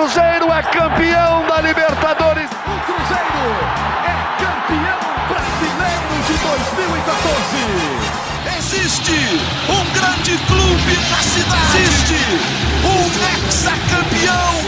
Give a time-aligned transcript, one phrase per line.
[0.00, 2.48] Cruzeiro é campeão da Libertadores.
[2.50, 3.52] O Cruzeiro
[4.02, 7.60] é campeão brasileiro de 2014.
[8.56, 9.18] Existe
[9.68, 11.82] um grande clube na cidade.
[11.82, 12.16] Existe
[12.82, 13.00] um
[13.46, 14.59] hexacampeão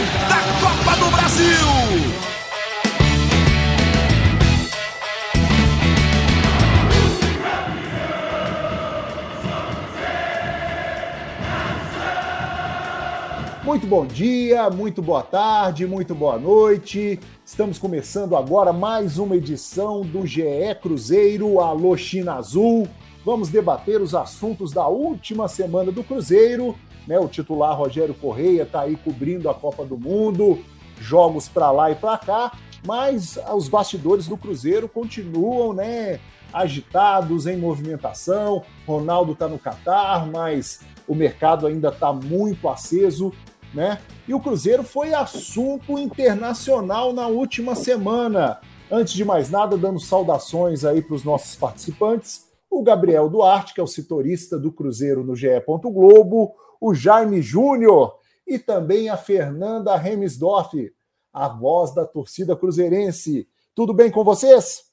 [13.63, 17.17] Muito bom dia, muito boa tarde, muito boa noite.
[17.45, 20.43] Estamos começando agora mais uma edição do GE
[20.81, 22.89] Cruzeiro Alô China Azul.
[23.23, 26.75] Vamos debater os assuntos da última semana do Cruzeiro.
[27.07, 27.17] Né?
[27.17, 30.59] O titular Rogério Correia está aí cobrindo a Copa do Mundo,
[30.99, 32.51] jogos para lá e para cá,
[32.85, 36.19] mas os bastidores do Cruzeiro continuam né,
[36.51, 38.61] agitados, em movimentação.
[38.85, 43.31] Ronaldo está no Catar, mas o mercado ainda está muito aceso
[43.73, 44.01] né?
[44.27, 48.59] E o Cruzeiro foi assunto internacional na última semana.
[48.91, 53.79] Antes de mais nada, dando saudações aí para os nossos participantes, o Gabriel Duarte, que
[53.79, 55.47] é o setorista do Cruzeiro no GE.
[55.65, 60.91] Globo, o Jaime Júnior e também a Fernanda Remisdorf,
[61.31, 63.47] a voz da torcida cruzeirense.
[63.73, 64.85] Tudo bem com vocês?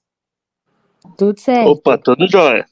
[1.17, 1.71] Tudo certo.
[1.71, 2.67] Opa, tudo jóia.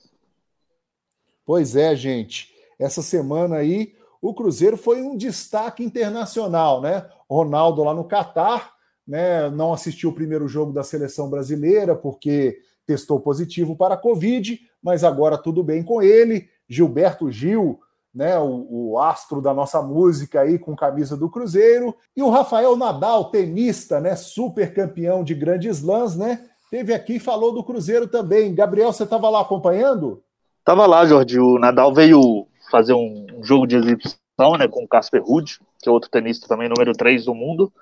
[1.45, 2.55] Pois é, gente.
[2.79, 7.07] Essa semana aí o Cruzeiro foi um destaque internacional, né?
[7.31, 8.73] Ronaldo lá no Catar,
[9.07, 9.49] né?
[9.51, 15.05] Não assistiu o primeiro jogo da seleção brasileira porque testou positivo para a Covid, mas
[15.05, 16.49] agora tudo bem com ele.
[16.69, 17.79] Gilberto Gil,
[18.15, 18.39] né?
[18.39, 23.31] O, o astro da nossa música aí com camisa do Cruzeiro e o Rafael Nadal,
[23.31, 24.17] tenista, né?
[24.17, 26.45] Super campeão de grandes lãs, né?
[26.71, 28.55] Teve aqui e falou do Cruzeiro também.
[28.55, 30.23] Gabriel, você estava lá acompanhando?
[30.65, 31.39] Tava lá, Jorge.
[31.39, 34.19] O Nadal veio fazer um, um jogo de exibição
[34.59, 37.73] né, com o Casper Ruud, que é outro tenista também, número 3 do mundo.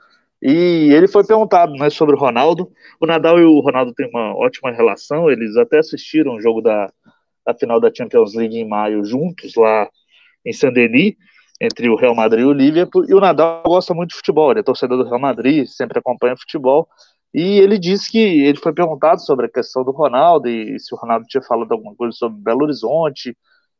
[0.43, 2.71] E ele foi perguntado né, sobre o Ronaldo.
[3.01, 6.91] O Nadal e o Ronaldo têm uma ótima relação, eles até assistiram o jogo da,
[7.45, 9.89] da final da Champions League em maio juntos, lá
[10.45, 11.15] em Saint-Denis,
[11.61, 13.05] entre o Real Madrid e o Liverpool.
[13.09, 16.37] E o Nadal gosta muito de futebol, ele é torcedor do Real Madrid, sempre acompanha
[16.37, 16.89] futebol.
[17.35, 20.99] E ele disse que ele foi perguntado sobre a questão do Ronaldo e se o
[20.99, 23.37] Ronaldo tinha falado alguma coisa sobre Belo Horizonte,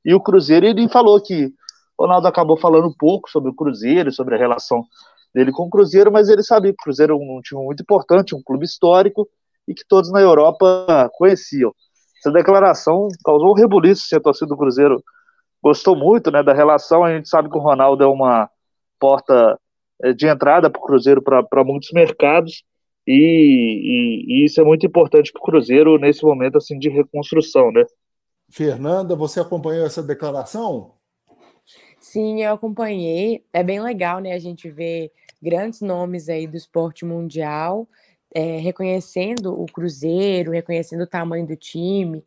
[0.07, 1.53] e o Cruzeiro, ele falou que
[1.99, 4.85] o Ronaldo acabou falando um pouco sobre o Cruzeiro, sobre a relação
[5.35, 8.33] dele com o Cruzeiro, mas ele sabia que o Cruzeiro é um time muito importante,
[8.33, 9.29] um clube histórico
[9.67, 11.75] e que todos na Europa conheciam.
[12.21, 15.03] Essa declaração causou um rebuliço, se a torcida do Cruzeiro
[15.61, 17.03] gostou muito né, da relação.
[17.03, 18.49] A gente sabe que o Ronaldo é uma
[19.01, 19.59] porta
[20.05, 22.63] eh, de entrada para o Cruzeiro para muitos mercados
[23.07, 27.73] e, e, e, isso é muito importante para o Cruzeiro nesse momento assim de reconstrução,
[27.73, 27.85] né?
[28.51, 30.95] Fernanda, você acompanhou essa declaração?
[32.01, 33.45] Sim, eu acompanhei.
[33.53, 34.33] É bem legal, né?
[34.33, 35.13] A gente vê
[35.43, 37.89] grandes nomes aí do esporte mundial
[38.37, 42.23] é, reconhecendo o Cruzeiro, reconhecendo o tamanho do time.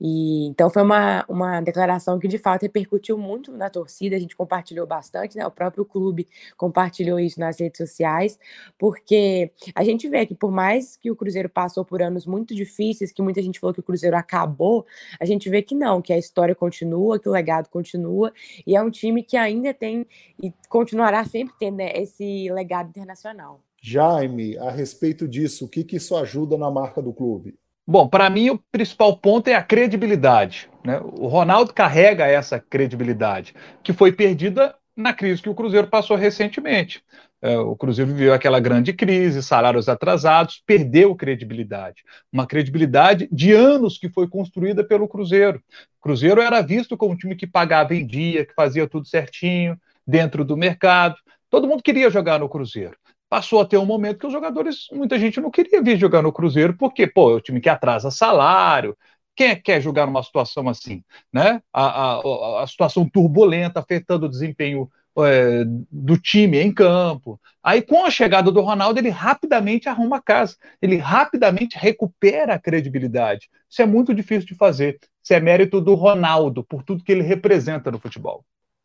[0.00, 4.34] E, então foi uma, uma declaração que de fato repercutiu muito na torcida, a gente
[4.34, 5.46] compartilhou bastante, né?
[5.46, 8.40] O próprio clube compartilhou isso nas redes sociais,
[8.76, 13.12] porque a gente vê que por mais que o Cruzeiro passou por anos muito difíceis,
[13.12, 14.84] que muita gente falou que o Cruzeiro acabou,
[15.20, 18.32] a gente vê que não, que a história continua, que o legado continua,
[18.66, 20.04] e é um time que ainda tem
[20.42, 23.60] e continuará sempre tendo né, esse legado internacional.
[23.84, 27.56] Jaime, a respeito disso, o que, que isso ajuda na marca do clube?
[27.84, 30.70] Bom, para mim o principal ponto é a credibilidade.
[30.84, 31.00] Né?
[31.00, 37.02] O Ronaldo carrega essa credibilidade, que foi perdida na crise que o Cruzeiro passou recentemente.
[37.40, 42.04] É, o Cruzeiro viveu aquela grande crise, salários atrasados, perdeu credibilidade.
[42.32, 45.60] Uma credibilidade de anos que foi construída pelo Cruzeiro.
[45.98, 49.76] O Cruzeiro era visto como um time que pagava em dia, que fazia tudo certinho,
[50.06, 51.16] dentro do mercado.
[51.50, 52.96] Todo mundo queria jogar no Cruzeiro
[53.32, 56.30] passou a ter um momento que os jogadores, muita gente não queria vir jogar no
[56.30, 58.94] Cruzeiro, porque, pô, é o time que atrasa salário,
[59.34, 61.62] quem é quer jogar numa situação assim, né?
[61.72, 64.86] A, a, a situação turbulenta afetando o desempenho
[65.20, 67.40] é, do time em campo.
[67.62, 72.58] Aí, com a chegada do Ronaldo, ele rapidamente arruma a casa, ele rapidamente recupera a
[72.58, 73.48] credibilidade.
[73.66, 74.98] Isso é muito difícil de fazer.
[75.22, 78.44] Isso é mérito do Ronaldo, por tudo que ele representa no futebol.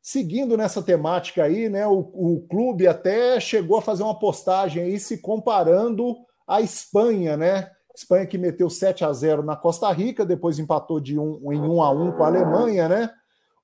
[0.09, 4.97] Seguindo nessa temática aí, né, o, o clube até chegou a fazer uma postagem aí
[5.01, 6.15] se comparando
[6.47, 7.69] à Espanha, né?
[7.93, 11.83] Espanha que meteu 7 a 0 na Costa Rica, depois empatou de um, em 1
[11.83, 13.13] a 1 com a Alemanha, né?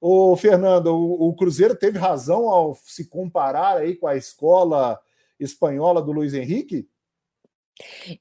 [0.02, 5.00] O Fernando, o, o Cruzeiro teve razão ao se comparar aí com a escola
[5.40, 6.90] espanhola do Luiz Henrique?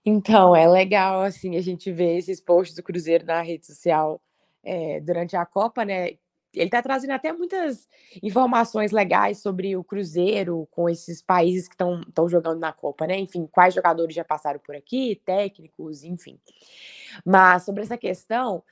[0.07, 4.23] Então, é legal assim a gente ver esses posts do Cruzeiro na rede social
[4.63, 6.11] é, durante a Copa, né?
[6.55, 7.89] Ele está trazendo até muitas
[8.23, 13.19] informações legais sobre o Cruzeiro com esses países que estão jogando na Copa, né?
[13.19, 16.39] Enfim, quais jogadores já passaram por aqui, técnicos, enfim.
[17.25, 18.63] Mas sobre essa questão,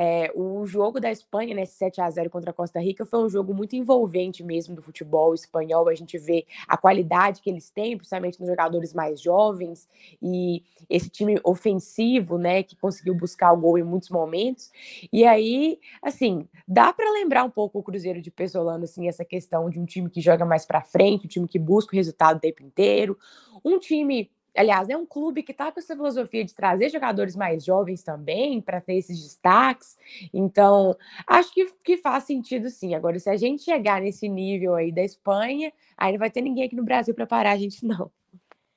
[0.00, 3.28] é, o jogo da Espanha, nesse 7 a 0 contra a Costa Rica, foi um
[3.28, 5.88] jogo muito envolvente mesmo do futebol espanhol.
[5.88, 9.88] A gente vê a qualidade que eles têm, principalmente nos jogadores mais jovens,
[10.22, 14.70] e esse time ofensivo, né, que conseguiu buscar o gol em muitos momentos.
[15.12, 19.68] E aí, assim, dá para lembrar um pouco o Cruzeiro de Pesolano, assim, essa questão
[19.68, 22.40] de um time que joga mais para frente, um time que busca o resultado o
[22.40, 23.18] tempo inteiro,
[23.64, 27.64] um time aliás, é um clube que está com essa filosofia de trazer jogadores mais
[27.64, 29.96] jovens também para ter esses destaques.
[30.34, 30.96] Então,
[31.26, 32.94] acho que, que faz sentido sim.
[32.94, 36.64] Agora, se a gente chegar nesse nível aí da Espanha, aí não vai ter ninguém
[36.64, 38.10] aqui no Brasil para parar a gente, não.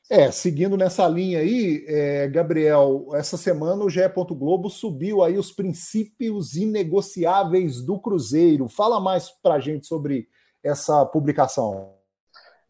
[0.10, 4.02] É, seguindo nessa linha aí, é, Gabriel, essa semana o GE.
[4.32, 8.68] Globo subiu aí os princípios inegociáveis do Cruzeiro.
[8.68, 10.28] Fala mais para a gente sobre
[10.62, 12.01] essa publicação.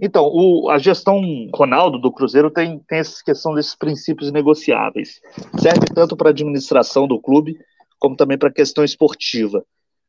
[0.02, 1.22] Então, o, a gestão
[1.54, 5.22] Ronaldo do Cruzeiro tem, tem essa questão desses princípios negociáveis.
[5.60, 7.56] Serve tanto para a administração do clube,
[8.00, 9.64] como também para a questão esportiva.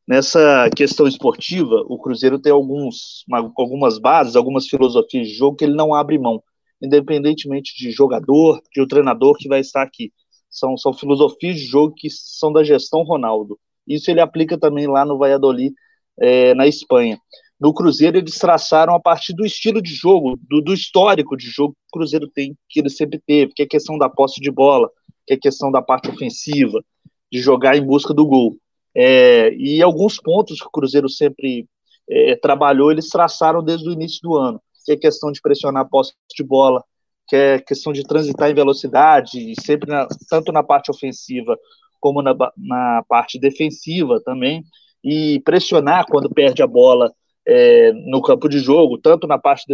[0.09, 5.65] Nessa questão esportiva, o Cruzeiro tem alguns, uma, algumas bases, algumas filosofias de jogo que
[5.65, 6.43] ele não abre mão,
[6.83, 10.11] independentemente de jogador, de o treinador que vai estar aqui.
[10.49, 13.59] São, são filosofias de jogo que são da gestão Ronaldo.
[13.87, 15.75] Isso ele aplica também lá no Valladolid,
[16.19, 17.19] é, na Espanha
[17.63, 21.75] no Cruzeiro eles traçaram a partir do estilo de jogo, do, do, histórico de jogo
[21.75, 24.51] que o Cruzeiro tem, que ele sempre teve, que é a questão da posse de
[24.51, 24.91] bola,
[25.25, 26.83] que é a questão da parte ofensiva,
[27.31, 28.57] de jogar em busca do gol.
[28.93, 31.69] É, e alguns pontos que o Cruzeiro sempre
[32.11, 35.83] é, trabalhou, eles traçaram desde o início do ano, que é a questão de pressionar
[35.83, 36.83] a posse de bola,
[37.29, 41.57] que é a questão de transitar em velocidade, e sempre na, tanto na parte ofensiva
[42.01, 44.65] como na, na parte defensiva também,
[45.05, 47.13] e pressionar quando perde a bola
[47.47, 49.65] é, no campo de jogo, tanto na parte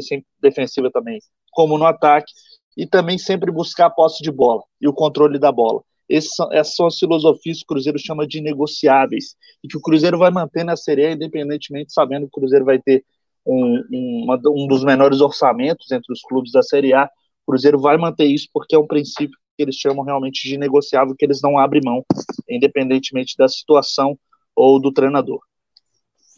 [0.40, 1.18] defensiva também,
[1.52, 2.32] como no ataque,
[2.76, 5.82] e também sempre buscar a posse de bola e o controle da bola.
[6.22, 10.16] São, essas são as filosofias que o Cruzeiro chama de negociáveis, e que o Cruzeiro
[10.16, 13.04] vai manter na Série A, independentemente, sabendo que o Cruzeiro vai ter
[13.44, 17.04] um, um, um dos menores orçamentos entre os clubes da Série A.
[17.46, 21.14] O Cruzeiro vai manter isso porque é um princípio que eles chamam realmente de negociável,
[21.18, 22.04] que eles não abrem mão,
[22.48, 24.16] independentemente da situação
[24.54, 25.40] ou do treinador.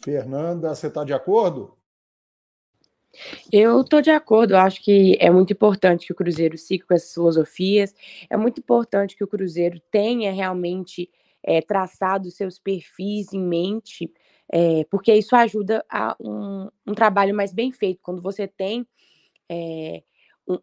[0.03, 1.77] Fernanda, você está de acordo?
[3.51, 6.93] Eu estou de acordo, eu acho que é muito importante que o Cruzeiro siga com
[6.93, 7.93] essas filosofias,
[8.29, 11.09] é muito importante que o Cruzeiro tenha realmente
[11.43, 14.11] é, traçado seus perfis em mente,
[14.51, 17.99] é, porque isso ajuda a um, um, trabalho mais bem feito.
[18.01, 18.87] Quando você tem
[19.49, 20.03] é,
[20.47, 20.57] um,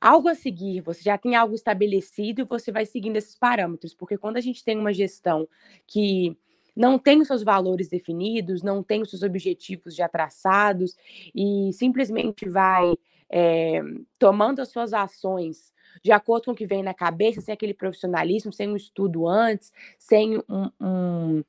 [0.00, 4.16] algo a seguir, você já tem algo estabelecido e você vai seguindo esses parâmetros, porque
[4.16, 5.46] quando a gente tem uma gestão
[5.86, 6.36] que
[6.74, 10.96] não tem os seus valores definidos, não tem os seus objetivos já traçados
[11.34, 12.94] e simplesmente vai
[13.30, 13.80] é,
[14.18, 15.72] tomando as suas ações
[16.02, 19.72] de acordo com o que vem na cabeça, sem aquele profissionalismo, sem um estudo antes,
[19.98, 21.44] sem um, um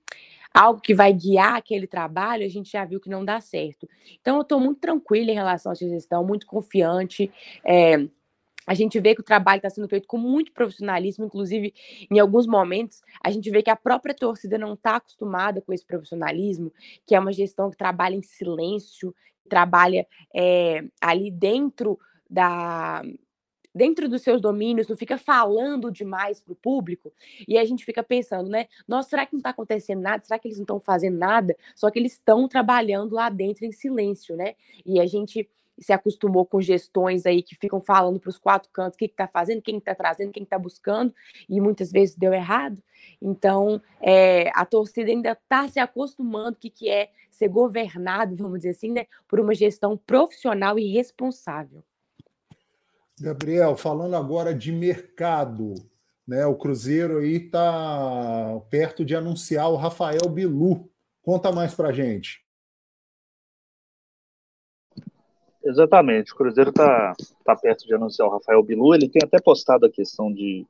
[0.54, 3.90] algo que vai guiar aquele trabalho, a gente já viu que não dá certo.
[4.22, 7.32] Então, eu estou muito tranquila em relação à gestão, muito confiante.
[7.66, 8.08] É,
[8.66, 11.74] a gente vê que o trabalho está sendo feito com muito profissionalismo, inclusive
[12.10, 15.86] em alguns momentos a gente vê que a própria torcida não está acostumada com esse
[15.86, 16.72] profissionalismo,
[17.06, 19.14] que é uma gestão que trabalha em silêncio,
[19.50, 23.04] trabalha é, ali dentro da
[23.76, 27.12] dentro dos seus domínios, não fica falando demais para o público,
[27.48, 28.68] e a gente fica pensando, né?
[28.88, 30.24] Nossa, será que não está acontecendo nada?
[30.24, 31.56] Será que eles não estão fazendo nada?
[31.76, 34.54] Só que eles estão trabalhando lá dentro em silêncio, né?
[34.86, 35.50] E a gente
[35.80, 39.28] se acostumou com gestões aí que ficam falando para os quatro cantos o que está
[39.28, 41.14] fazendo, quem está trazendo, quem está buscando,
[41.50, 42.82] e muitas vezes deu errado.
[43.22, 48.60] Então, é, a torcida ainda está se acostumando o que, que é ser governado, vamos
[48.60, 51.84] dizer assim, né, por uma gestão profissional e responsável.
[53.20, 55.74] Gabriel, falando agora de mercado,
[56.28, 60.90] né, o Cruzeiro aí está perto de anunciar o Rafael Bilu.
[61.22, 62.44] Conta mais para gente.
[65.66, 67.14] Exatamente, o Cruzeiro está
[67.46, 68.94] tá perto de anunciar o Rafael Bilu.
[68.94, 70.66] Ele tem até postado a questão de,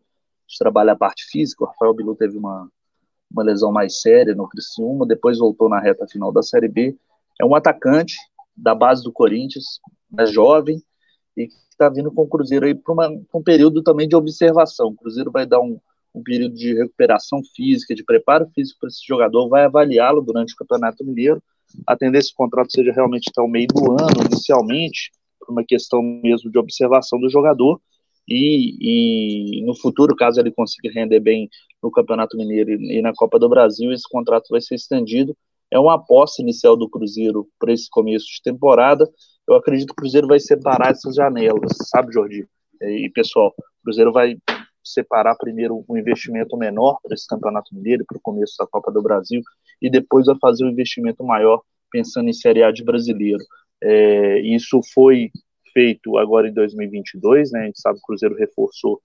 [0.47, 1.63] de trabalhar a parte física.
[1.63, 2.69] O Rafael Bilu teve uma,
[3.31, 6.95] uma lesão mais séria no Criciúma, depois voltou na reta final da Série B.
[7.41, 8.15] É um atacante
[8.55, 9.79] da base do Corinthians,
[10.19, 10.79] é jovem
[11.35, 12.93] e que está vindo com o Cruzeiro aí para
[13.33, 14.89] um período também de observação.
[14.89, 15.79] O Cruzeiro vai dar um,
[16.13, 20.57] um período de recuperação física, de preparo físico para esse jogador, vai avaliá-lo durante o
[20.57, 21.41] Campeonato Mineiro
[21.87, 26.51] atender esse contrato seja realmente até o meio do ano, inicialmente, por uma questão mesmo
[26.51, 27.79] de observação do jogador,
[28.27, 31.49] e, e no futuro, caso ele consiga render bem
[31.81, 35.35] no Campeonato Mineiro e, e na Copa do Brasil, esse contrato vai ser estendido.
[35.69, 39.09] é uma aposta inicial do Cruzeiro para esse começo de temporada.
[39.47, 42.47] Eu acredito que o Cruzeiro vai separar essas janelas, sabe, Jordi?
[42.81, 44.37] E, pessoal, o Cruzeiro vai
[44.83, 49.01] separar primeiro um investimento menor para esse Campeonato Mineiro, para o começo da Copa do
[49.01, 49.41] Brasil,
[49.81, 51.61] e depois vai fazer um investimento maior
[51.91, 53.43] pensando em Série A de brasileiro.
[53.81, 55.29] É, isso foi
[55.73, 57.61] feito agora em 2022, né?
[57.61, 59.01] A gente sabe que o Cruzeiro reforçou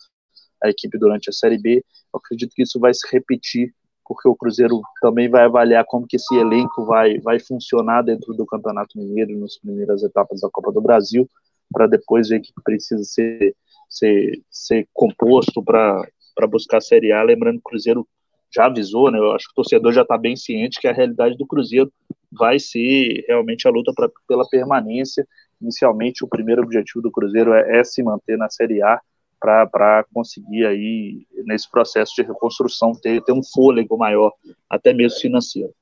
[0.63, 1.85] a equipe durante a Série B.
[2.13, 3.75] Eu acredito que isso vai se repetir,
[4.07, 8.47] porque o Cruzeiro também vai avaliar como que esse elenco vai, vai funcionar dentro do
[8.47, 11.29] Campeonato Mineiro nas primeiras etapas da Copa do Brasil,
[11.73, 13.55] para depois ver que precisa ser,
[13.89, 16.07] ser, ser composto para
[16.49, 17.23] buscar a Série A.
[17.23, 18.09] Lembrando que o Cruzeiro
[18.55, 19.19] já avisou, né?
[19.19, 21.93] Eu acho que o torcedor já está bem ciente que a realidade do Cruzeiro
[22.31, 25.27] vai ser realmente a luta pra, pela permanência.
[25.61, 29.01] Inicialmente, o primeiro objetivo do Cruzeiro é, é se manter na Série A
[29.41, 34.33] para conseguir aí, nesse processo de reconstrução, ter, ter um fôlego maior,
[34.69, 35.73] até mesmo financeiro.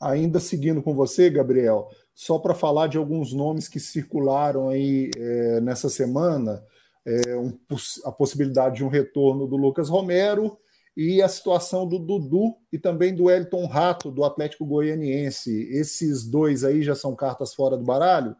[0.00, 5.60] Ainda seguindo com você, Gabriel, só para falar de alguns nomes que circularam aí é,
[5.60, 6.62] nessa semana,
[7.04, 7.58] é, um,
[8.04, 10.58] a possibilidade de um retorno do Lucas Romero
[10.96, 15.68] e a situação do Dudu e também do Elton Rato, do Atlético Goianiense.
[15.70, 18.36] Esses dois aí já são cartas fora do baralho?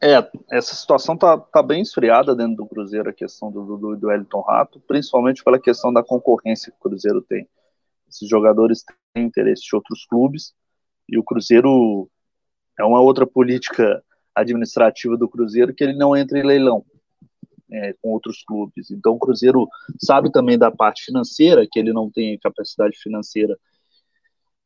[0.00, 0.16] É,
[0.50, 4.40] essa situação tá, tá bem esfriada dentro do Cruzeiro, a questão do, do, do Elton
[4.40, 7.48] Rato, principalmente pela questão da concorrência que o Cruzeiro tem.
[8.08, 8.82] Esses jogadores
[9.14, 10.54] têm interesse de outros clubes,
[11.08, 12.10] e o Cruzeiro
[12.76, 14.02] é uma outra política
[14.34, 16.84] administrativa do Cruzeiro que ele não entra em leilão
[17.72, 18.90] é, com outros clubes.
[18.90, 19.66] Então o Cruzeiro
[20.00, 23.58] sabe também da parte financeira, que ele não tem capacidade financeira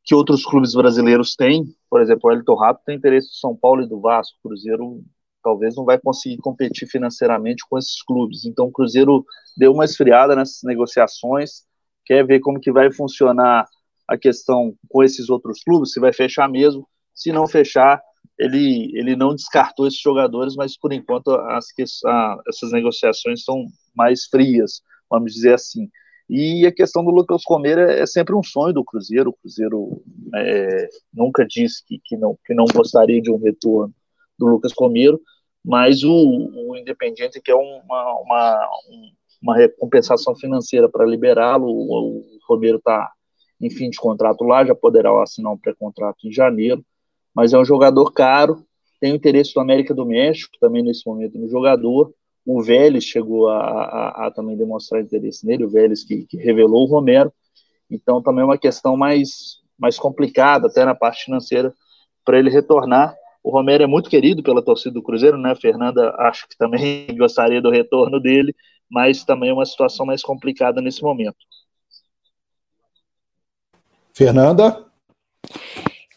[0.05, 1.65] que outros clubes brasileiros têm.
[1.91, 4.39] Por exemplo, o Elton Rato tem interesse do São Paulo e do Vasco.
[4.39, 5.03] O Cruzeiro
[5.43, 8.45] talvez não vai conseguir competir financeiramente com esses clubes.
[8.45, 9.25] Então o Cruzeiro
[9.57, 11.65] deu uma esfriada nessas negociações,
[12.05, 13.67] quer ver como que vai funcionar
[14.09, 16.89] a questão com esses outros clubes, se vai fechar mesmo.
[17.13, 18.01] Se não fechar,
[18.39, 21.67] ele, ele não descartou esses jogadores, mas por enquanto as,
[22.05, 25.89] a, essas negociações são mais frias, vamos dizer assim.
[26.29, 29.31] E a questão do Lucas Comer é, é sempre um sonho do Cruzeiro.
[29.31, 30.03] O Cruzeiro
[30.35, 33.95] é, nunca disse que, que, não, que não gostaria de um retorno
[34.39, 35.21] do Lucas Comeiro,
[35.65, 38.69] mas o, o Independiente quer uma, uma,
[39.41, 41.67] uma recompensação financeira para liberá-lo.
[41.69, 43.13] O Romero está
[43.61, 46.85] em fim de contrato lá, já poderá assinar um pré-contrato em janeiro,
[47.37, 48.65] mas é um jogador caro,
[48.99, 52.11] tem o interesse do América do México também nesse momento no jogador.
[52.47, 56.85] O Vélez chegou a, a, a também demonstrar interesse nele, o Vélez que, que revelou
[56.85, 57.31] o Romero.
[57.91, 61.75] Então também é uma questão mais, mais complicada, até na parte financeira,
[62.25, 63.15] para ele retornar.
[63.45, 65.53] O Romero é muito querido pela torcida do Cruzeiro, né?
[65.53, 68.55] A Fernanda acho que também gostaria do retorno dele,
[68.91, 71.37] mas também é uma situação mais complicada nesse momento.
[74.15, 74.87] Fernanda?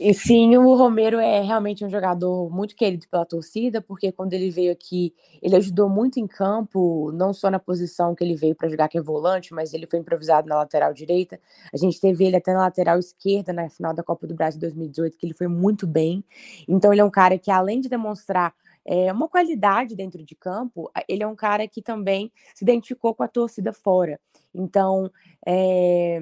[0.02, 4.50] E sim, o Romero é realmente um jogador muito querido pela torcida, porque quando ele
[4.50, 8.70] veio aqui, ele ajudou muito em campo, não só na posição que ele veio para
[8.70, 11.38] jogar, que é volante, mas ele foi improvisado na lateral direita.
[11.74, 15.18] A gente teve ele até na lateral esquerda na final da Copa do Brasil 2018,
[15.18, 16.24] que ele foi muito bem.
[16.66, 18.54] Então, ele é um cara que, além de demonstrar
[18.86, 23.24] é, uma qualidade dentro de campo, ele é um cara que também se identificou com
[23.24, 24.18] a torcida fora.
[24.56, 25.12] Então,
[25.46, 26.22] é,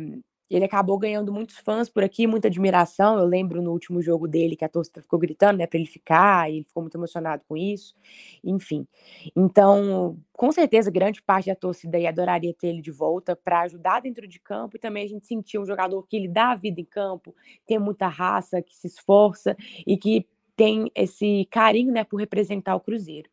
[0.56, 3.18] ele acabou ganhando muitos fãs por aqui, muita admiração.
[3.20, 6.50] Eu lembro no último jogo dele que a torcida ficou gritando, né, para ele ficar,
[6.50, 7.96] e ele ficou muito emocionado com isso.
[8.44, 8.88] Enfim.
[9.36, 14.02] Então, com certeza, grande parte da torcida aí adoraria ter ele de volta para ajudar
[14.02, 16.80] dentro de campo e também a gente sentir um jogador que ele dá a vida
[16.82, 17.36] em campo,
[17.66, 22.80] tem muita raça, que se esforça e que tem esse carinho, né, por representar o
[22.80, 23.30] Cruzeiro.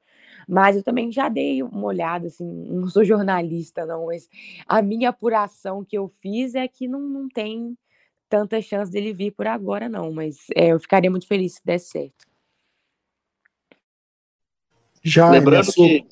[0.48, 4.28] Mas eu também já dei uma olhada, assim, não sou jornalista, não, mas
[4.66, 7.76] a minha apuração que eu fiz é que não, não tem
[8.28, 10.12] tanta chance dele vir por agora, não.
[10.12, 12.26] Mas é, eu ficaria muito feliz se desse certo.
[15.02, 16.06] Já Lembrando que,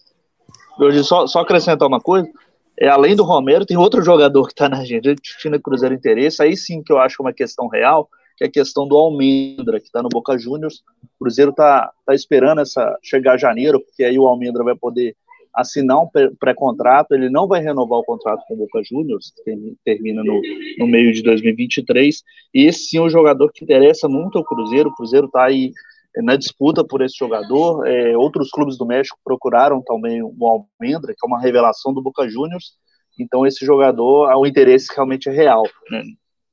[0.79, 2.31] hoje, só, só acrescentar uma coisa,
[2.79, 6.83] é, além do Romero, tem outro jogador que está na Argentina Cruzeiro Interesse, aí sim
[6.83, 10.09] que eu acho uma questão real, que é a questão do Almendra, que está no
[10.09, 10.83] Boca Juniors.
[11.03, 15.17] O Cruzeiro está tá esperando essa chegar janeiro, porque aí o Almendra vai poder
[15.55, 16.09] assinar um
[16.39, 20.41] pré-contrato, ele não vai renovar o contrato com o Boca Juniors, que termina no,
[20.79, 22.23] no meio de 2023,
[22.55, 25.73] e esse sim é um jogador que interessa muito ao Cruzeiro, o Cruzeiro está aí
[26.17, 31.25] na disputa por esse jogador, é, outros clubes do México procuraram também o Almendra, que
[31.25, 32.73] é uma revelação do Boca Juniors,
[33.19, 36.03] então esse jogador, o interesse realmente é real, né,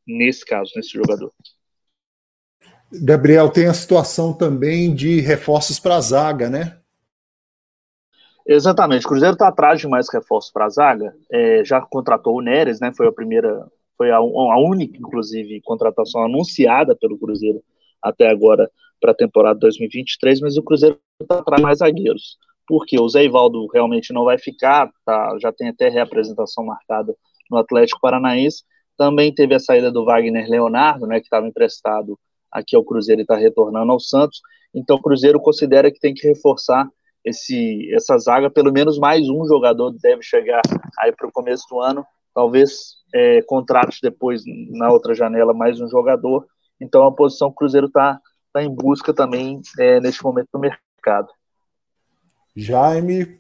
[0.06, 1.32] nesse caso, nesse jogador.
[2.92, 6.80] Gabriel, tem a situação também de reforços para a zaga, né?
[8.48, 12.42] Exatamente, o Cruzeiro está atrás de mais reforços para a zaga, é, já contratou o
[12.42, 12.92] Neres, né?
[12.98, 17.62] Foi a primeira, foi a, a, única, inclusive, contratação anunciada pelo Cruzeiro
[18.02, 18.68] até agora
[19.00, 22.38] para a temporada 2023, mas o Cruzeiro está atrás mais zagueiros.
[22.68, 27.16] Porque o Zé Ivaldo realmente não vai ficar, tá, já tem até reapresentação marcada
[27.52, 28.64] no Atlético Paranaense.
[28.98, 32.18] Também teve a saída do Wagner Leonardo, né, que estava emprestado
[32.52, 34.42] aqui ao Cruzeiro e está retornando ao Santos.
[34.74, 36.88] Então o Cruzeiro considera que tem que reforçar
[37.24, 40.62] esse, essa zaga, pelo menos mais um jogador deve chegar
[40.98, 44.42] aí para o começo do ano, talvez é, contratos depois
[44.72, 46.46] na outra janela mais um jogador.
[46.80, 48.20] Então a posição que o Cruzeiro está
[48.54, 51.30] tá em busca também é, neste momento no mercado.
[52.56, 53.39] Jaime.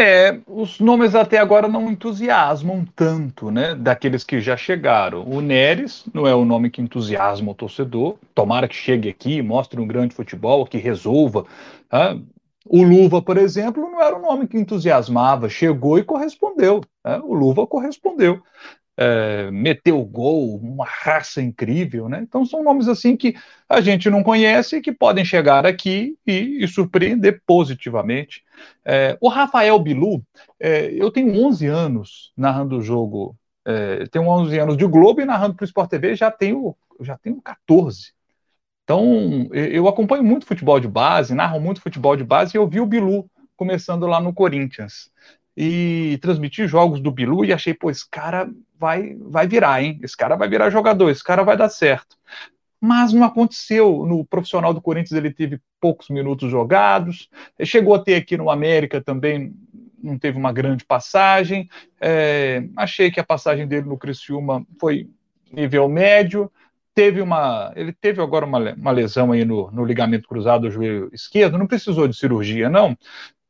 [0.00, 3.74] É, os nomes até agora não entusiasmam tanto, né?
[3.74, 5.28] Daqueles que já chegaram.
[5.28, 8.14] O Neres não é o nome que entusiasma o torcedor.
[8.32, 11.46] Tomara que chegue aqui, mostre um grande futebol, que resolva.
[11.88, 12.16] Tá?
[12.64, 15.48] O Luva, por exemplo, não era um nome que entusiasmava.
[15.48, 16.80] Chegou e correspondeu.
[17.04, 17.20] Né?
[17.24, 18.40] O Luva correspondeu
[19.00, 22.18] é, meteu gol, uma raça incrível, né?
[22.20, 23.36] Então são nomes assim que
[23.68, 28.42] a gente não conhece e que podem chegar aqui e, e surpreender positivamente.
[28.84, 30.20] É, o Rafael Bilu,
[30.58, 33.36] é, eu tenho 11 anos narrando o jogo,
[34.10, 37.40] tenho 11 anos de Globo e narrando para o Sport TV já tenho, já tenho
[37.40, 38.12] 14.
[38.82, 42.80] Então eu acompanho muito futebol de base, narro muito futebol de base e eu vi
[42.80, 45.10] o Bilu começando lá no Corinthians
[45.60, 48.48] e transmiti jogos do Bilu e achei, pô, esse cara
[48.78, 49.98] vai, vai virar, hein?
[50.04, 52.16] Esse cara vai virar jogador, esse cara vai dar certo.
[52.80, 54.06] Mas não aconteceu.
[54.06, 57.28] No profissional do Corinthians ele teve poucos minutos jogados,
[57.64, 59.52] chegou a ter aqui no América também,
[60.00, 61.68] não teve uma grande passagem.
[62.00, 65.10] É, achei que a passagem dele no Criciúma foi
[65.50, 66.52] nível médio.
[66.94, 71.10] Teve uma, ele teve agora uma, uma lesão aí no, no ligamento cruzado do joelho
[71.12, 72.96] esquerdo, não precisou de cirurgia, não,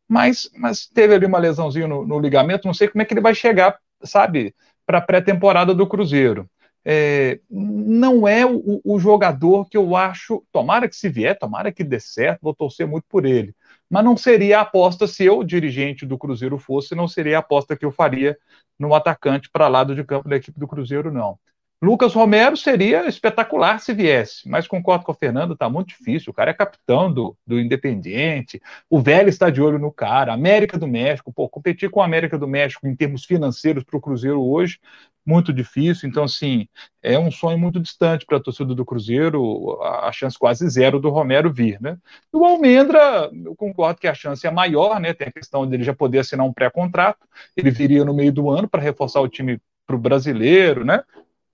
[0.08, 3.20] mas, mas teve ali uma lesãozinha no, no ligamento, não sei como é que ele
[3.20, 4.54] vai chegar, sabe,
[4.86, 6.48] para a pré-temporada do Cruzeiro.
[6.84, 10.42] É, não é o, o, jogador que eu acho.
[10.50, 13.54] Tomara que se vier, tomara que dê certo, vou torcer muito por ele.
[13.90, 17.76] Mas não seria a aposta se eu, dirigente do Cruzeiro, fosse, não seria a aposta
[17.76, 18.38] que eu faria
[18.78, 21.38] no atacante para lado de campo da equipe do Cruzeiro, não.
[21.80, 26.32] Lucas Romero seria espetacular se viesse, mas concordo com o Fernando, tá muito difícil.
[26.32, 28.60] O cara é capitão do, do Independiente,
[28.90, 30.32] o velho está de olho no cara.
[30.32, 34.00] América do México, pô, competir com a América do México em termos financeiros para o
[34.00, 34.80] Cruzeiro hoje,
[35.24, 36.08] muito difícil.
[36.08, 36.66] Então, assim,
[37.00, 41.10] é um sonho muito distante para a torcida do Cruzeiro, a, chance quase zero do
[41.10, 41.96] Romero vir, né?
[42.32, 45.14] O Almendra, eu concordo que a chance é maior, né?
[45.14, 47.24] Tem a questão dele já poder assinar um pré-contrato,
[47.56, 51.04] ele viria no meio do ano para reforçar o time para o brasileiro, né?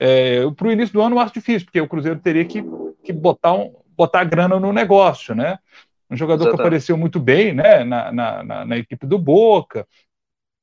[0.06, 2.62] É, para o início do ano eu acho difícil, porque o Cruzeiro teria que,
[3.02, 5.58] que botar, um, botar grana no negócio, né?
[6.10, 6.56] Um jogador Exatamente.
[6.56, 9.88] que apareceu muito bem né, na, na, na, equipe do Boca.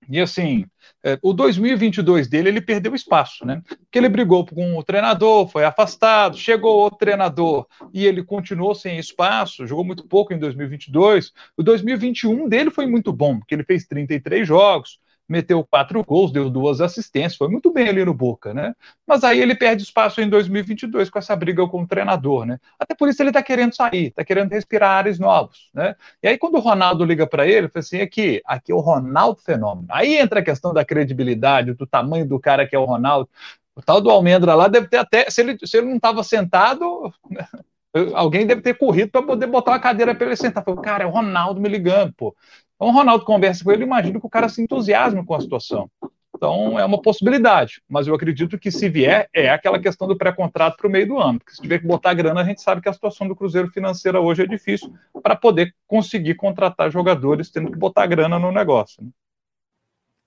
[0.07, 0.65] E assim,
[1.03, 3.63] é, o 2022 dele, ele perdeu espaço, né?
[3.67, 8.99] Porque ele brigou com o treinador, foi afastado, chegou outro treinador e ele continuou sem
[8.99, 11.31] espaço, jogou muito pouco em 2022.
[11.57, 14.99] O 2021 dele foi muito bom, porque ele fez 33 jogos,
[15.31, 18.75] meteu quatro gols, deu duas assistências, foi muito bem ali no Boca, né?
[19.07, 22.59] Mas aí ele perde espaço em 2022 com essa briga com o treinador, né?
[22.77, 25.95] Até por isso ele tá querendo sair, tá querendo respirar ares novos, né?
[26.21, 29.39] E aí quando o Ronaldo liga para ele, fala assim, aqui, aqui é o Ronaldo
[29.41, 29.87] fenômeno.
[29.89, 33.29] Aí entra a questão da credibilidade, do tamanho do cara que é o Ronaldo.
[33.73, 37.13] O tal do Almendra lá deve ter até, se ele, se ele não estava sentado,
[38.13, 40.61] alguém deve ter corrido para poder botar uma cadeira para ele sentar.
[40.63, 42.35] Falei, cara, é o Ronaldo me ligando, pô.
[42.81, 45.87] Então o Ronaldo conversa com ele, imagino que o cara se entusiasme com a situação.
[46.35, 50.77] Então é uma possibilidade, mas eu acredito que se vier é aquela questão do pré-contrato
[50.77, 52.89] para o meio do ano, porque se tiver que botar grana, a gente sabe que
[52.89, 54.91] a situação do Cruzeiro financeira hoje é difícil
[55.21, 59.03] para poder conseguir contratar jogadores tendo que botar grana no negócio.
[59.03, 59.11] Né?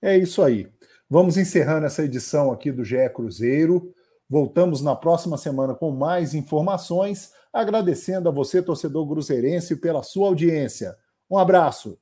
[0.01, 0.69] É isso aí.
[1.11, 3.93] Vamos encerrando essa edição aqui do GE Cruzeiro.
[4.31, 10.95] Voltamos na próxima semana com mais informações, agradecendo a você, torcedor cruzeirense, pela sua audiência.
[11.29, 11.99] Um abraço.